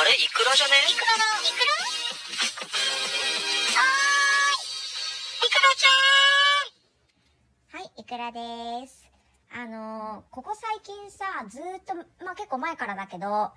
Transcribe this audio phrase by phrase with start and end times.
[0.00, 0.12] あれ？
[0.12, 0.72] イクラじゃね？
[0.88, 1.76] イクラの、イクラ
[3.76, 4.56] はー
[5.44, 5.44] い。
[5.44, 9.04] イクラちゃんはい、イクラです。
[9.52, 11.94] あのここ最近さ、ずっと、
[12.24, 13.52] まあ、結構前からだけど、あ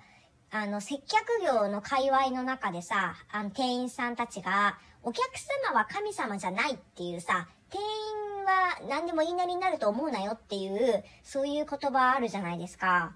[0.66, 5.24] の、接客業の界隈の中でさ、あの、店員さんたちが、お客
[5.70, 13.14] 様は神様じゃないっていうさ、店員は何でも言いなりになると思うなよっていう、そういう言葉あるじゃないですか。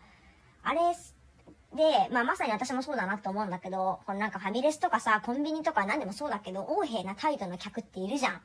[0.63, 0.81] あれ、
[1.75, 8.41] で、まあまさに私もそうだなって思うんだけど、このなんかファミレスとかさ、コンビニとか何でもそうだけど、横柄な態度の客っているじゃん。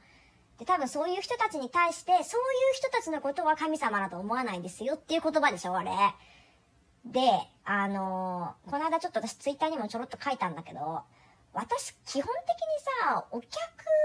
[0.59, 2.23] で、多分そういう人たちに対して、そういう
[2.73, 5.91] 人たちのことは神様だと思わないんですよっていう言葉でしょ、あれ。
[7.05, 7.21] で、
[7.65, 11.01] あのーこの間ちょっと私ツイッターにもちょろっと書いたんだけど、
[11.53, 13.51] 私基本的にさ、お客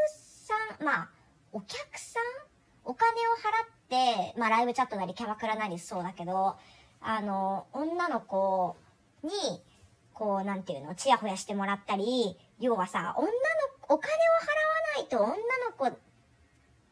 [0.09, 1.09] さん、まあ、
[1.53, 2.23] お客さん
[2.85, 6.57] お金を払って、まあライブチャットなりキャバクラなりそうだけど、
[7.01, 8.77] あの、女の子
[9.23, 9.63] に、
[10.13, 13.33] こう、なんていうの、チヤホヤしてもらったり、要はさ、女の、
[13.91, 15.91] お金を払わないと女の子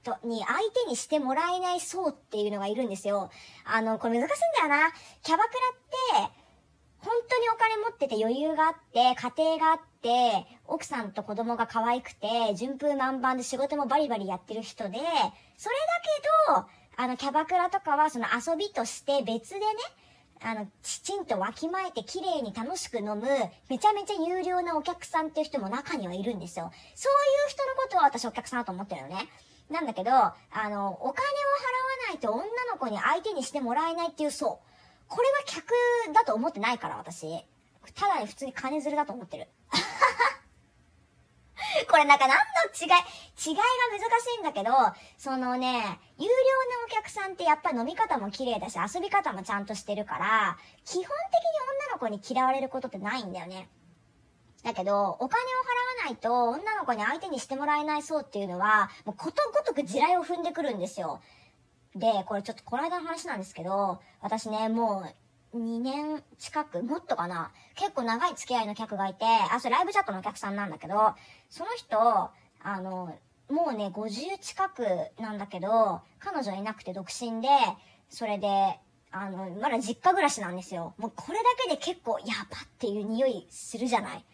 [0.03, 3.31] と、に相手にしてもらえない層っていうのがいるんですよ。
[3.65, 4.35] あの、これ難しい
[4.65, 4.93] んだよな。
[5.23, 5.51] キャバク
[6.15, 6.47] ラって、
[6.99, 15.09] 本当にお金持ってて余裕があって、家庭があって、奥さんと子供が可愛くて、順風満帆で仕事もバリバリやってる人で、それだ
[16.47, 19.67] けど、あの、キャバクラとかはその遊びとして別でね、
[20.43, 23.23] あの、きちんとわきまえて綺麗に楽しく飲む、
[23.69, 26.71] めちゃめちゃ有料なお客さんっていう人も中にはいるんですよ。
[26.95, 29.29] そういう人のことは私お客さんだと思ってるのね。
[29.71, 31.13] なんだけど、あの、お金を払わ
[32.11, 34.61] ないと女の子に相手にしてもらえないっていう層。
[35.09, 35.73] これは客
[36.13, 37.45] だと思ってないから、私。
[37.95, 39.49] ただに普通に金づるだと思ってる。
[41.91, 44.73] これなんか何の違い、違いが難しいんだけど、
[45.19, 51.11] そのね、有料なお客さんってやっぱ飲み方も綺麗だし遊び方もちゃんとしてるから、基本的に
[51.89, 53.69] 女の子に嫌われることってないんだよね。
[54.63, 55.47] だけど、お金を
[56.03, 61.21] 払わないと女の子に相手にしてもらえない層っていうのは、もうことごとく地雷を踏んでくるんですよ。
[61.95, 65.15] で、これちょっとこの間の話なんですけど、私ね、もう
[65.59, 71.15] 2年近く、もっとかな、結構長い付き合いの客がいて、あ、それライブチャットのお客さんなんだけど、
[71.51, 72.33] その人、あ
[72.81, 73.17] の、
[73.49, 74.87] もうね、50近く
[75.21, 77.49] なんだけど、彼女いなくて独身で、
[78.09, 78.79] それで、
[79.11, 80.95] あの、まだ実家暮らしなんですよ。
[80.99, 84.25] もうこれだけで結構、やばっていう匂いするじゃない。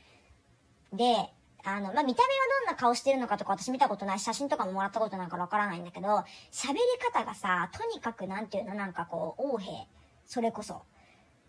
[0.92, 1.32] で、
[1.64, 6.08] あの、まあ、見た目はどんな顔してるのかとか私見たことないし写真とかももらったことないかわからないんだけど、
[6.50, 6.80] 喋り
[7.14, 9.86] 方がさ、とにかくなんていうの、なんかこう、横柄。
[10.26, 10.82] それこそ。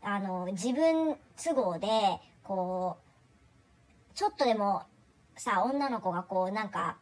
[0.04, 1.88] あの、自分都合で、
[2.44, 2.98] こ
[4.12, 4.84] う、ちょっとでも、
[5.36, 6.98] さ、女の子がこう、なんか、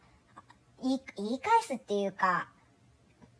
[0.82, 2.48] 言い、言い返すっていうか、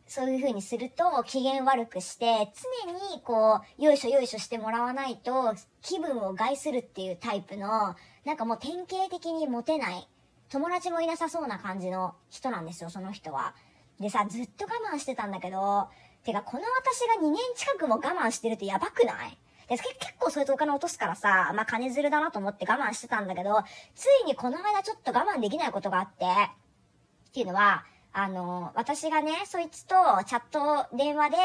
[0.05, 2.51] そういう風にすると機嫌悪くして、
[2.85, 7.95] 常にこう、よいしょよいしょしてもらわないと、気分を害するっていうタイプの、
[8.25, 10.07] なんかもう典型的にモテない、
[10.49, 13.55] 友達もいなさそうな感じの人なんですよ、その人は。
[13.99, 15.87] でさ、ずっと我慢してたんだけど、
[16.23, 19.37] てかこの私が2年近くも我慢してるってやばくない？
[19.69, 23.63] で結結構そういつお金落とすからさ、まあ金づるだなと思って我慢してたんだけど、
[23.95, 31.37] ついにこの間ちょっと我慢できないことがあって、っていうのは、あの、私がね、そいつとチャット、電話で、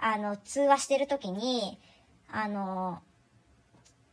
[0.00, 1.78] あの、通話してるときに、
[2.30, 3.00] あの、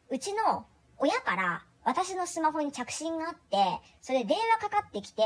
[0.09, 0.65] うちの
[0.97, 3.57] 親から私のスマホに着信があって、
[4.01, 5.23] それで電話かかってきて、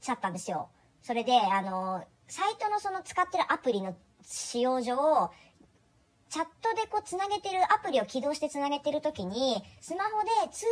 [0.00, 0.68] ちゃったんですよ。
[1.02, 5.30] それで、あの、サイトのその使ってるアプリの使用上、
[6.30, 10.64] チャットでこう繋げてるアプリを起動して繋げてるときに、スマホで通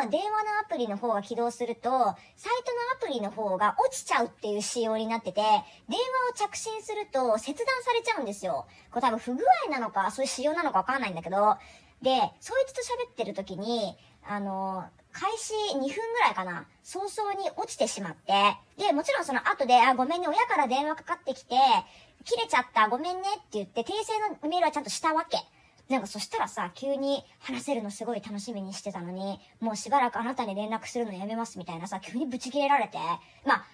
[0.00, 2.16] 常の電話のアプリの方が起動すると、サイ
[2.64, 6.00] トのアプリの方が落ちちゃうっていう仕様になってて、電
[6.38, 8.64] 話を着信すると切断されちゃうんですよ。
[8.90, 11.58] これ多分不具合なのか、そういう仕様なのかわかんないんだけど、
[12.00, 14.86] で、そいつと喋ってるときに、あの、
[15.18, 18.32] 開始2分ぐらいかな、早々に落ちてしまって、
[18.76, 21.54] で、もちろんその後で、あ、ごめんね、親から電話かかってきて、
[22.24, 25.38] 切れちゃった、ごめんねって言って、訂正のメールはちゃんとしたわけ。
[25.88, 32.98] なんかそしたらさ、急に話せるのすごい楽しみにしてたのに、もうしばらくあなたに連絡するのやめますみたいなさ、急にブチ切れられて、
[33.46, 33.64] まあ、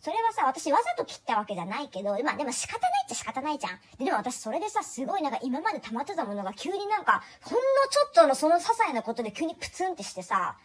[0.00, 3.72] それはさ、私わざと切ったわけじゃないけど、まあでも仕方ないっちゃ仕方ないじゃん。
[3.98, 7.60] で、でも私それでさ、すごいなんか今まで溜まってたものが急になんか、ほんの
[7.90, 10.56] ちょっとのその些細なことで急にプツンってしてさ、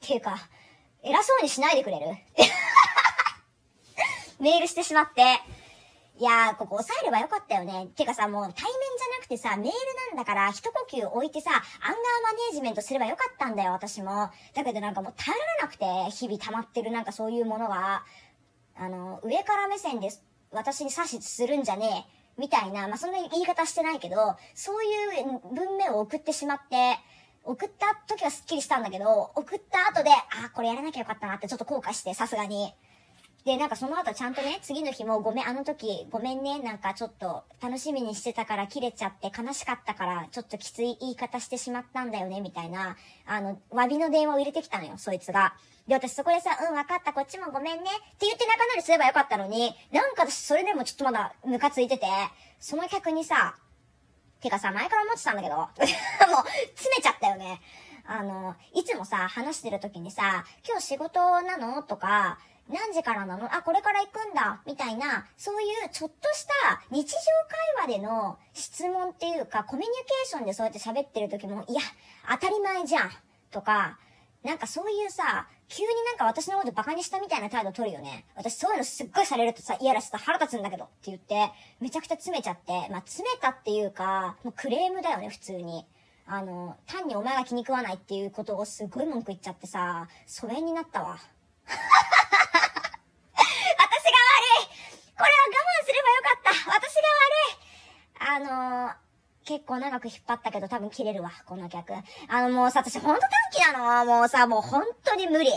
[0.00, 0.36] ていうか、
[1.02, 2.06] 偉そうにしないでくれる？
[4.40, 5.40] メールしてしまって、
[6.18, 7.86] いやー、ここ押さえればよかったよね。
[7.96, 9.72] てかさ、もう対面じゃなくてさ、メール
[10.14, 14.30] なんだから、一呼吸置いてさ、アンガーマネージメントすればよかったんだよ、私も。
[14.54, 18.04] だけどなんかもう耐えられなくて、日々溜まってるなんかそういうものが、
[18.76, 20.10] あの、上から目線で
[20.50, 26.98] 私に指図するんじゃねえ、みたいな、まあ、そんな言い方してないけど、そういう文面を送ってしまって、
[27.44, 32.74] 送った時はスッキリしたんだけど、送った後で、あ、これやらなきゃよかったなってちょっと後悔して、さすがに。
[33.44, 42.96] で、なんかその後ちゃんとね、次の日もごめん、あの時、ごめんね、なんかちょっと楽しみにしてたから切れちゃって悲しかったから、ちょっときつい言い方してしまったんだよね、みたいな、
[43.26, 45.54] あの、詫びの電話を入れてきたのよ、そいつが。
[45.88, 52.06] で、私そこでさ、うん、わかった、こっちもごめんね、って言って仲直りすればよかったのに、なんか私それでもちょっとまだムカついてて、
[52.58, 53.56] その客にさ、
[54.40, 55.68] てかさ、前から思ってたんだけど、 もう、
[56.74, 57.60] 詰めちゃったよね。
[58.06, 61.82] あの、いつもさ、話してる時にさ、今日仕事なの？
[61.82, 62.38] とか、
[62.68, 63.54] 何時からなの？
[63.54, 64.60] あ、これから行くんだ。
[64.66, 67.16] みたいな、そういうちょっとした日常
[67.84, 71.80] 会話での質問っていうか、コミュニケーションでそうやって喋ってる時も、いや、
[72.30, 73.12] 当たり前じゃん。
[73.50, 73.98] とか、
[74.44, 78.24] なんかそういうさ、急になんか私のことバカにしたみたいな態度取るよね。
[78.34, 85.86] 私そういうのすっごいされるとさ、嫌だしさ、腹立つんだけどって言って、めちゃくちゃ詰めちゃって、まあ詰めたっていうか、もうクレームだよね、普通に。
[86.26, 91.18] あの、単にお前が気に食わないっていうことをすごい文句言っちゃってさ、疎遠になったわ。
[95.20, 96.48] これは我慢すればよかった
[96.80, 98.94] 私が悪いあのー、
[99.50, 101.92] 結構長く引っ張ったけど多分切れるわ、この客。
[101.92, 105.50] あのもうさ、私ほんと短期なのもうさ、もう本当に無理。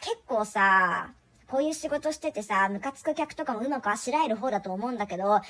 [0.00, 1.10] 結構さ、
[1.48, 5.42] こういう仕事しててさ、ムカつく客とかもうまくあしらえる方だと思うんだけど、なん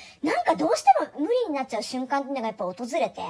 [0.43, 3.21] かどうしても無理になっちゃう瞬間っていうのがやっぱ訪れて、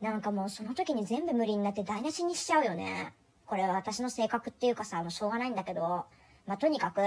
[0.00, 3.14] なんかもうその時に全部無理になって台無しにしちゃうよね。
[3.46, 6.04] これは私の性格っていうかさ、もうしょうがないんだけど、
[6.48, 7.00] まあ、とにかく、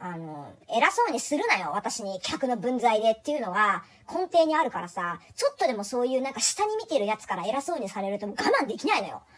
[0.00, 9.22] あの、偉そうにするなよ、私に客の分際でっていうのが根底にあるからさ、ちょっとでもそういうなんか下に見てるやつから偉そうにされるともう我慢できないのよ。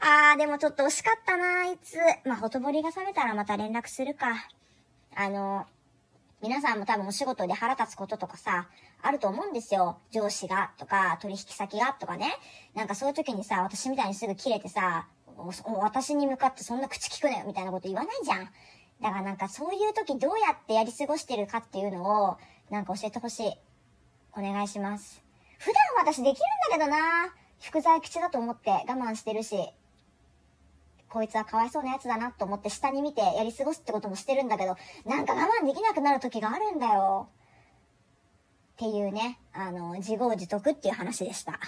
[0.00, 1.98] あー、でもちょっと惜しかったな、あいつ。
[2.24, 4.46] まあ、ほとぼりが冷めたらまた連絡するか。
[5.16, 5.66] あの、
[6.40, 8.68] 皆さんも多分お仕事で腹立つこととかさ、
[9.02, 9.98] あると思うんですよ。
[10.12, 12.32] 上司がとか、取引先がとかね。
[12.76, 15.08] なんかそういう時にさ、私みたいにすぐ切れてさ、
[15.80, 18.48] 私に向かってそんな口聞くなよみたいなこと言わないじゃん。
[19.00, 22.36] だからなんかそういう時どうやってやり過ごしてるかっていうのを、
[22.70, 23.52] なんか教えてほしい。
[24.36, 25.22] お願いします。
[25.58, 25.74] 普段
[26.06, 29.56] 私できるんだけどな福沢口だと思って我慢してるし、
[31.08, 34.76] こいつはかわいそうなやつだなと思って下に見てやり過ごすってこともしてるんだけど、
[35.06, 37.28] なんか我慢できなくなる時があるんだよ。
[38.74, 41.58] っていうね、あの、自業自得っていう話でした。